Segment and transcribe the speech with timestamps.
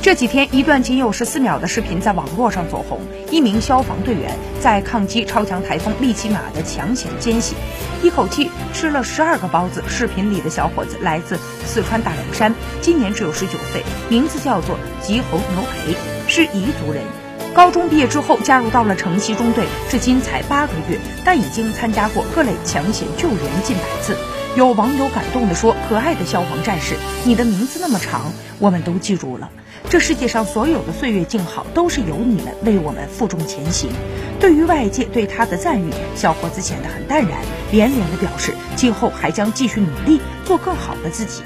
[0.00, 3.00] 这几天，一段仅有十四秒的视频在网络上走红。
[3.30, 7.56] 一名消防队员在抗击超强台风利奇马的抢险间隙，
[8.02, 9.82] 一口气吃了十二个包子。
[9.88, 15.96] 视频里的小伙子来自四川大凉山，今年只有十九岁，名字叫做吉侯牛培，
[16.28, 17.27] 是彝族人。
[17.58, 24.16] 高中毕业之后加入到了城西中队，至今才八个月，但已经参加过各类抢险救援近百次。
[24.54, 26.94] 有网友感动地说：“可爱的消防战士，
[27.24, 29.50] 你的名字那么长，我们都记住了。
[29.90, 33.90] 这世界上所有的岁月静好，都是由你们为我们负重前行。”
[34.38, 37.40] 对于外界对他的赞誉，小伙子显得很淡然，
[37.72, 41.42] 连连的表示今后还将继续努力，做更好的自己。